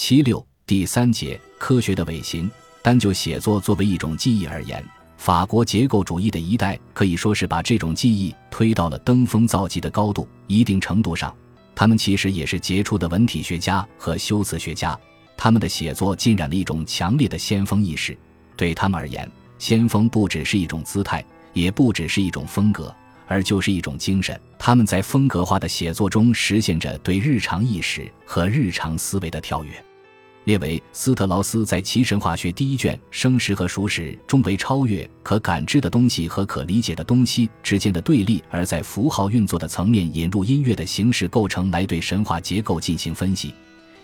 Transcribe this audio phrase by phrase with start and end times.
[0.00, 2.48] 七六第三节科学的尾行。
[2.82, 4.82] 单就写作作为一种技艺而言，
[5.16, 10.26] 法国结构主义的一代可以说是把这种技艺推到了登峰造极的高度。
[10.46, 11.34] 一定程度上，
[11.74, 14.96] 他们其实也是杰出的文体学家和修辞学家。
[15.36, 18.16] 他们的写作浸染了一种强烈的先锋意识。
[18.56, 19.28] 对他们而言，
[19.58, 22.94] 先锋不只是一种姿态，也不只是一种风格，
[23.26, 24.40] 而就是一种精神。
[24.60, 29.84] 他们在风格化的写作中实现着对日常意识和日常思维的跳跃。
[30.48, 43.52] 列为斯特劳斯在其神话学第一卷《生时和熟时》中为超越可感知的东西和可理解的东西之间的对立，而在符号运作的层面引入音乐的形式构成来对神话结构进行分析。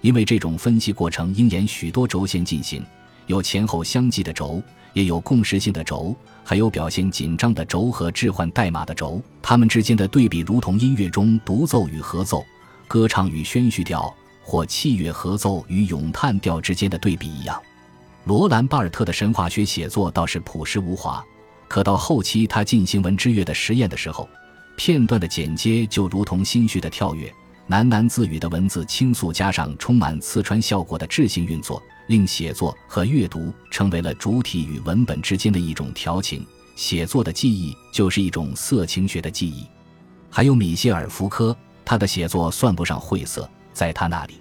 [0.00, 2.82] 因为这种分析过程应沿许多轴线进行，
[3.26, 4.62] 有前后相继的轴，
[4.94, 9.20] 也有共识性的轴，还有表现紧张的轴和置换代码的轴。
[9.42, 12.42] 它们之间的对比如同音乐中独奏与合奏、
[12.88, 14.10] 歌唱与宣叙调。
[14.50, 17.62] 或器乐合奏与咏叹调之间的对比一样，
[18.24, 21.24] 罗兰·巴尔特的神话学写作倒是朴实无华。
[21.68, 24.28] 可到后期，他进行文之乐的实验的时候，
[24.76, 27.32] 片段的剪接就如同心绪的跳跃，
[27.68, 36.44] 喃喃自语的文字倾诉，加上充满刺穿效果的智性运作，令写作和阅读成为了主体与文本之间的一种调情。
[36.74, 39.64] 写作的记忆就是一种色情学的记忆。
[40.28, 43.48] 还有米歇尔·福柯，他的写作算不上晦涩。
[43.72, 44.34] 在他那里，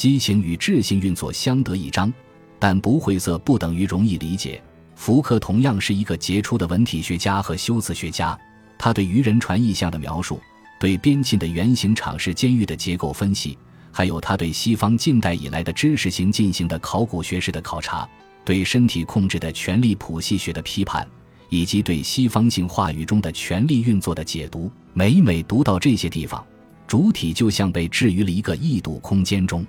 [0.00, 2.10] 激情与智性运作相得益彰，
[2.58, 4.58] 但不晦涩不等于容易理解。
[4.94, 8.34] 福克同样是一个杰出的文体学家和修辞学家，
[8.78, 10.40] 他对渔人船意象的描述，
[10.78, 13.58] 对边沁的圆形场式监狱的结构分析，
[13.92, 18.08] 还有他对西方近代以来的知识型进行的考古学式的考察，
[18.42, 21.06] 对身体控制的权力谱系学的批判，
[21.50, 26.42] 以及对西方性话语中的权力运作的解读，每每读到这些地方。
[26.86, 29.62] 主体就像被置于了一个异度空间中。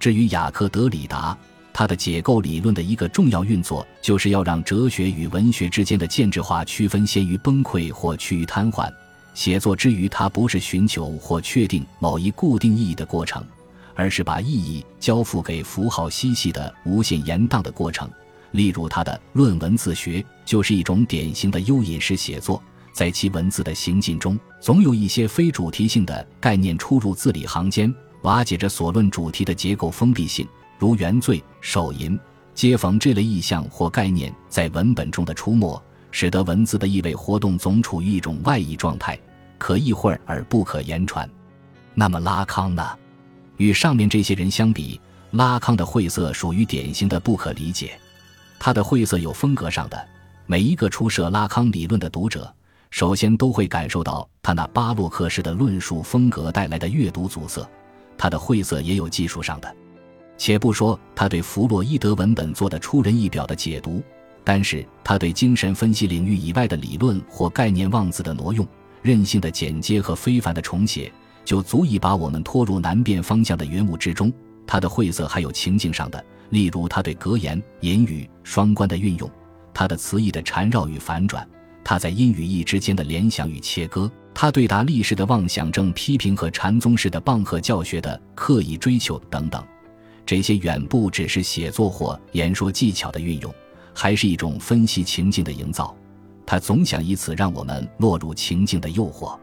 [0.00, 1.36] 至于雅克·德里达，
[1.74, 8.90] 他的解构理论的一个重要运作，就是要让哲学与文学之间的建制化区分先于崩溃或趋于瘫痪。
[9.34, 13.44] 写作之余，他不是寻求或确定某一固定意义的过程，
[13.94, 18.10] 而是把意义交付给符号嬉戏的无限延宕的过程。
[18.52, 22.60] 例如，他的《论文自学》就是一种典型的幽隐式写作。
[22.94, 30.46] 在其文字的行进中，总有一些非主题性的概念出入字里行间，瓦解着所论主题的结构封闭性，
[30.78, 32.18] 如原罪、手淫、
[32.54, 39.18] 接缝这类意象或概念在文本中的出没，使得文字的意味活动总处于一种外溢状态，
[39.58, 41.28] 可意会而不可言传。
[41.94, 42.84] 那么拉康呢？
[43.56, 45.00] 与上面这些人相比，
[45.32, 47.98] 拉康的晦涩属于典型的不可理解。
[48.58, 50.08] 他的晦涩有风格上的，
[50.46, 52.52] 每一个初涉拉康理论的读者。
[52.90, 57.64] 首先都会感受到他那巴洛克式的论述风格带来的阅读阻塞，
[58.20, 59.76] 他的晦涩也有技术上的。
[60.36, 64.02] 且不说他对弗洛伊德文本做的出人意表的解读，
[64.44, 68.66] 单是他对精神分析领域以外的理论或概念妄自的挪用、
[69.00, 71.10] 任性的剪接和非凡的重写，
[71.46, 74.30] 就足以把我们拖入难辨方向的云雾之中。
[74.66, 79.30] 他的晦涩还有情境上的，例如他对格言、隐语、双关的运用，
[79.72, 81.48] 他的词义的缠绕与反转。
[81.82, 89.62] 他在音与义之间的联想与切割，他对达利式的妄想症批评和禅宗式的棒喝教学的刻意追求等等，
[90.24, 93.54] 这些远不只是写作或言说技巧的运用，
[93.94, 95.94] 还是一种分析情境的营造。
[96.46, 99.38] 他总想以此让我们落入情境的诱惑。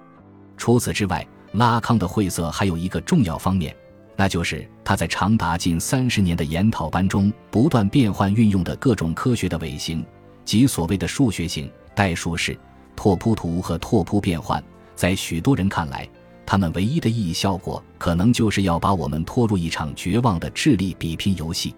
[0.58, 3.75] 除此之外，拉康的晦涩还有一个重要方面，
[4.16, 10.04] 那就是他在长达近三十年的研讨班中不断变换运用的各种科学的伪形，
[10.44, 11.69] 即所谓的数学型。
[11.96, 12.56] 代数式、
[12.96, 14.64] 拓扑图和拓扑变换，
[14.97, 16.09] 在许多人看来，
[16.44, 21.75] 他们唯一的意义效果，可能就是要把我们拖入一场绝望的智力比拼游戏。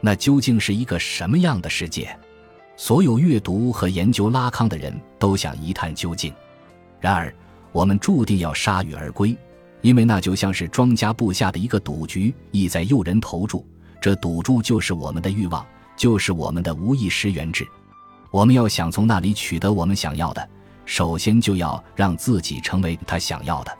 [0.00, 2.16] 那究竟是一个什么样的世界？
[2.76, 6.32] 所有阅读和研究拉康的人都想一探究竟。
[7.00, 7.34] 然而，
[7.72, 9.36] 我们注定要铩羽而归，
[9.80, 13.66] 因为那就像是庄家布下的一个赌局，意在诱人投注。
[14.00, 15.66] 这赌注就是我们的欲望，
[15.96, 17.66] 就是我们的无意识原质。
[18.30, 20.48] 我们要想从那里取得我们想要的，
[20.84, 23.78] 首先就要让自己成为他想要的。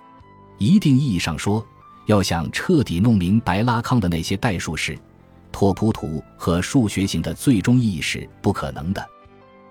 [0.58, 1.64] 一定意义上说，
[2.06, 4.98] 要想彻底弄明白拉康的那些代数式、
[5.50, 9.06] 拓扑图和数学型的最终意义是不可能的，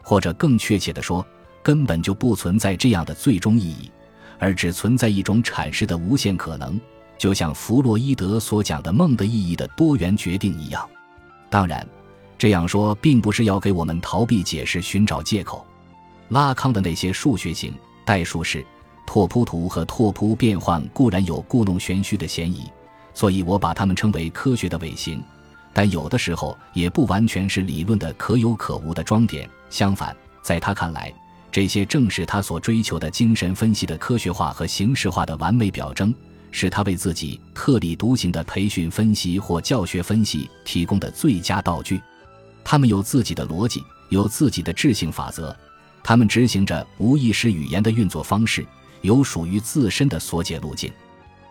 [0.01, 1.25] 或者更确切地说，
[1.63, 3.91] 根本就不存在这样的最终意义，
[4.39, 6.79] 而只存在一种阐释的无限可能，
[7.17, 10.87] 就像弗洛伊德所讲的梦的意义的多元决定一样。
[11.49, 11.87] 当然。
[12.37, 15.63] 这样说并不是要给我们逃避解释寻找借口。
[16.31, 17.73] 拉康的那些数学型、
[18.05, 18.65] 代数式、
[19.05, 22.71] 拓扑图和拓扑变换固然有故弄玄虚的嫌疑，
[23.13, 25.21] 所以我把它们称为科学的伪行。
[25.73, 29.49] 但有的时候也不完全是理论的可有可无的装点。
[29.69, 31.13] 相反，在他看来，
[31.51, 36.15] 这些正是他所追求的精神分析的科学化和形式化的完美表征，
[36.49, 42.01] 是他为自己特立独行的培训分析或教学分析提供的最佳道具。
[42.63, 45.53] 他们有自己的逻辑，有自己的智性法则，
[46.03, 48.65] 他们执行着无意识语言的运作方式，
[49.01, 50.91] 有属于自身的缩解路径。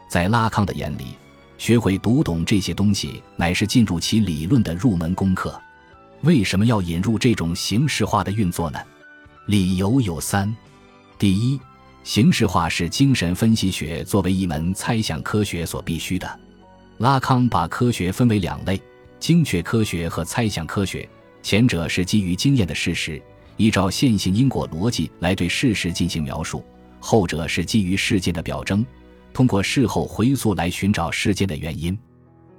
[0.09, 1.17] 在拉康的眼里。
[1.59, 5.61] 学会读懂这些东西，乃是进入其理论的入门功课。
[6.23, 8.81] 为什么要引入这种形式化的运作呢？
[9.45, 10.57] 理由有三：
[11.19, 11.61] 第一，
[12.03, 16.41] 形式化是精神分析学作为一门猜想科学所必须的。
[16.97, 18.81] 拉康把科学分为两类：
[19.19, 21.07] 精确科学和猜想科学。
[21.43, 23.21] 前者是基于经验的事实，
[23.61, 26.65] 依照线性因果逻辑来对事实进行描述；
[26.99, 28.83] 后者是基于事件的表征。
[29.35, 31.97] 通过事后回溯来寻找事件的原因，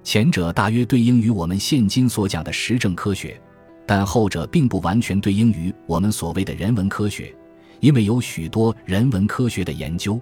[0.04, 3.42] 前者大约对应于我们现今所讲的实证科学，
[3.88, 7.36] 但后者并不完全对应于我们所谓的人文科学，
[7.80, 10.22] 因为有许多人文科学的研究，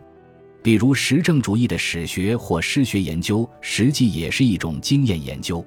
[0.64, 5.64] 比如实证主义的史学或诗学研究，实际也是一种经验研究。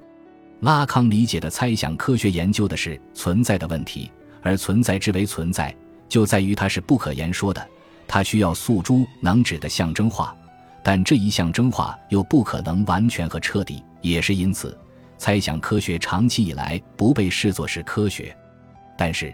[0.61, 4.11] 拉康理解的猜想科学研究的是存在的问题，
[4.43, 5.75] 而存在之为存在，
[6.09, 7.67] 就在于它是不可言说的，
[8.07, 10.37] 它需要诉诸能指的象征化。
[10.83, 14.77] 但这一象征化又不可能完全和彻底，也是因此，
[15.17, 18.37] 猜想科学长期以来不被视作是科学。
[18.99, 19.33] 但是，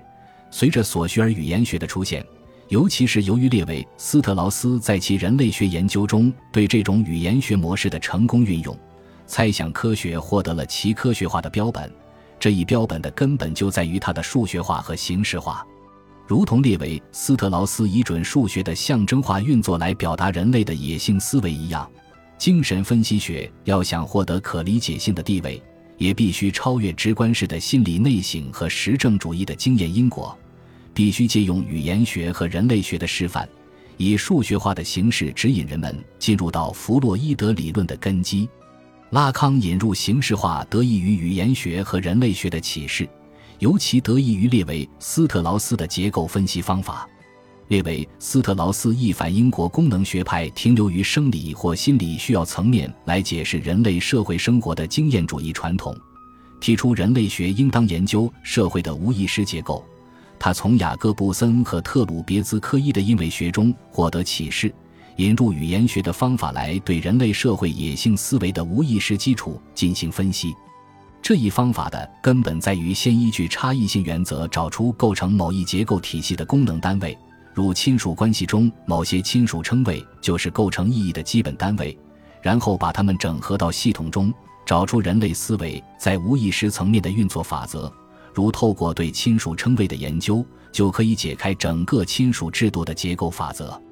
[0.50, 2.22] 随着索绪尔语言学的出现，
[2.68, 8.78] 尤其是由于列维斯特劳斯在其人类学研究中对这种语言学模式的成功运用，
[9.26, 11.90] 猜想科学获得了其科学化的标本。
[12.38, 15.66] 这一标本的根本就在于它的数学化和形式化。
[16.26, 21.90] 如同列维斯特劳斯以准数学的象征化运作来表达人类的野性思维一样，
[22.36, 25.62] 精神分析学要想获得可理解性的地位，
[25.96, 30.36] 也必须超越直观式的心理内省和实证主义的经验因果，
[30.92, 33.48] 必须借用语言学和人类学的示范，
[33.96, 38.46] 以数学化的形式指引人们进入到弗洛伊德理论的根基。
[39.10, 43.08] 拉康引入形式化得益于语言学和人类学的启示。
[43.58, 47.08] 尤其得益于列维斯特劳斯的结构分析方法。
[47.66, 55.94] 列维斯特劳斯一反英国功能学派停留于生理或心理需要层面来解释人类社会生活的经验主义传统，
[56.60, 59.84] 提出人类学应当研究社会的无意识结构。
[60.38, 64.72] 他从雅各布森和特鲁别兹科伊的因为学中获得启示，
[65.18, 70.54] 引入语言学的方法来对人类社会野性思维的无意识基础进行分析。
[71.20, 77.18] 这一方法的根本在于先依据差异性原则找出构成某一结构体系的功能单位，
[77.52, 81.98] 如亲属关系中某些亲属称谓就是构成意义的基本单位，
[82.40, 84.32] 然后把它们整合到系统中，
[84.64, 87.92] 找出人类思维在无意识层面的运作法则。
[88.32, 93.82] 如透过对亲属称谓的研究，就可以解开整个亲属制度的结构法则。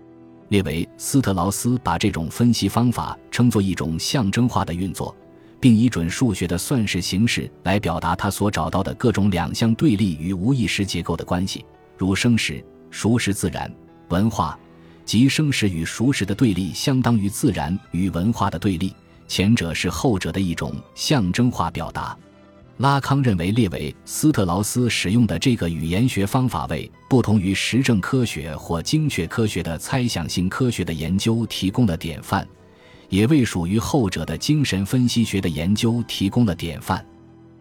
[0.49, 5.15] 列维斯特劳斯把这种分析方法称作一种象征化的运作。
[5.59, 11.65] 并以准数学的算式形式来表达他所找到的各种两相对立与无意识结构的关系，
[11.97, 13.73] 如生实、熟实、自然、
[14.09, 14.57] 文化，
[15.05, 18.95] 即生实与熟实的对立相当于自然与文化的对立，
[19.27, 22.17] 前者是后者的一种象征化表达。
[22.79, 32.47] 拉康认为，列维斯特劳斯使用的这个语言学方法为不同于实证科学或精确科学的猜想性科学的研究提供了典范。
[33.09, 37.05] 也为属于后者的精神分析学的研究提供了典范。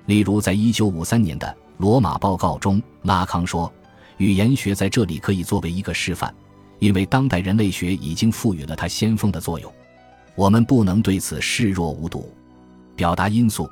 [0.08, 1.48] 例如，在一九五三年的
[1.78, 3.72] 《罗马报告》中，拉康说
[4.18, 6.34] ：“语言学在这里可以作为一个示范，
[6.80, 9.72] 因为当代人类学已经赋予了它先锋的作用。
[10.36, 12.34] 我们不能对此视若无睹。
[12.96, 13.70] 表达因素，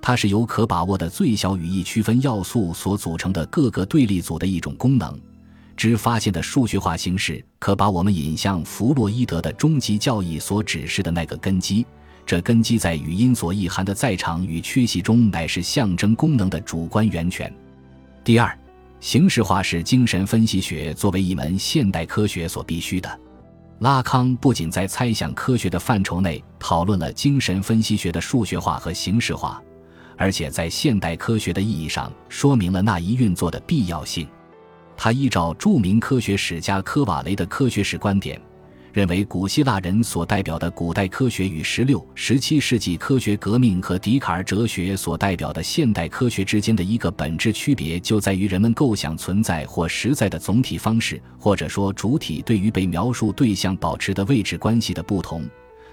[0.00, 5.18] 它是由可把握的最小语义区分要素所组成的各个对立组的一种功能。”
[5.76, 11.86] 之发现的数学化形式，可把我们引向弗洛伊德的终极教义所指示的那个根基。
[12.26, 17.50] 这根基在语音所意涵的在场与缺席中，乃是象征功能的主观源泉。
[18.24, 18.58] 第二，
[18.98, 23.20] 形式化是精神分析学作为一门现代科学所必须的。
[23.78, 29.62] 拉康不仅在猜想科学的范畴内讨论了精神分析学的数学化和形式化，
[30.18, 34.28] 而且在现代科学的意义上说明了那一运作的必要性。
[34.96, 38.38] 他依照著名科学史家科瓦雷的科学史观点，
[38.92, 55.48] 认为古希腊人所代表的古代科学与十六、十七世纪科学革命和笛卡尔哲学所代表的现代科学之间的一个本质区别，就在于人们构想存在或实在的总体方式，或者说主体对于被描述对象保持的位置关系的不同。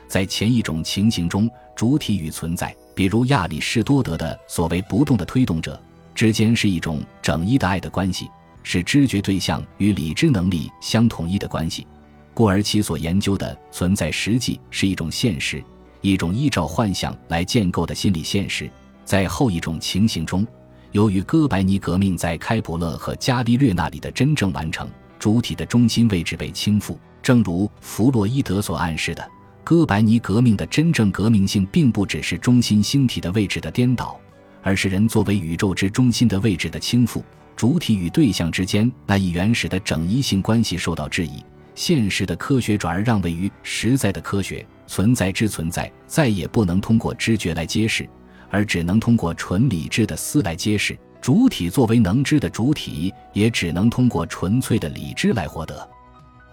[0.08, 5.80] 在前一种情形中，主体与存在，比如亚里士多德的所谓不动的推动者
[6.14, 8.30] 之间是一种整一的爱的关系，
[8.64, 11.86] 是知觉对象与理智能力相统一的关系，
[12.34, 15.64] 故而其所研究的存在实际是一种现实，
[16.02, 18.70] 一种依照幻想来建构的心理现实。
[19.04, 20.48] 在后一种情形中，
[20.92, 26.98] 由于哥白尼革命在开普勒和伽利略那里的真正完成，主体的中心位置被倾覆。
[27.22, 29.28] 正如弗洛伊德所暗示的，
[29.66, 34.16] 哥白尼革命的真正革命性，并不只是中心星体的位置的颠倒，
[34.62, 37.24] 而是人作为宇宙之中心的位置的倾覆。
[37.56, 41.44] 主体与对象之间那一原始的整一性关系受到质疑，
[41.74, 44.64] 现实的科学转而让位于实在的科学。
[44.86, 48.08] 存在之存在再也不能通过知觉来揭示。
[48.52, 55.90] 而只能通过纯理智的思来揭示，主体作为能知的主体，也只能通过纯粹的理智来获得。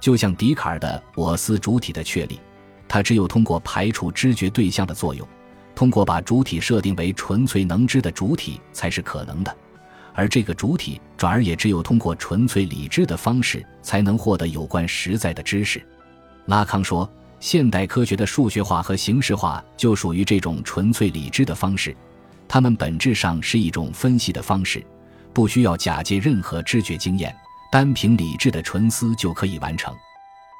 [0.00, 2.40] 就像笛卡尔的“我思主体”的确立，
[2.92, 5.26] 他只有通过排除知觉对象的作用，
[5.75, 9.56] 通过把主体设定为纯粹能知的主体，才是可能的。
[10.12, 15.82] 而这个主体转而也只有通过纯粹理智的方式，才能获得有关实在的知识。
[16.44, 17.11] 拉康说。
[17.40, 21.92] 现代科学的数学化和形式化就属于这种纯粹理智的方式，
[22.46, 24.80] 它们本质上是一种分析的方式，
[25.32, 27.34] 不需要假借任何知觉经验，
[27.72, 29.92] 单凭理智的纯思就可以完成。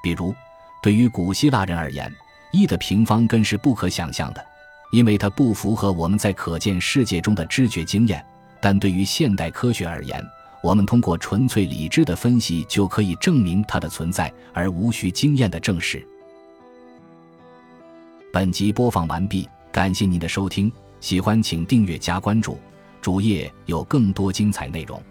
[0.03, 0.35] 比如，
[0.83, 2.13] 对于古希腊人而言，
[2.53, 4.45] 一的平方根是不可想象的，
[4.93, 8.21] 因为它不符合我们在可见世界中的知觉经验；
[8.61, 10.23] 但对于现代科学而言，
[10.63, 16.07] 我们通过纯粹理智的分析就可以证明它的存在，而无需经验的证实。
[18.33, 22.59] 本集播放完毕，感谢您的收听，喜欢请订阅加关注，
[23.01, 25.03] 主页有更多精彩内容。